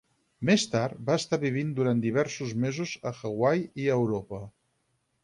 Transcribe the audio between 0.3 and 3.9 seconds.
Més tard va estar vivint durant diversos mesos a Hawaii i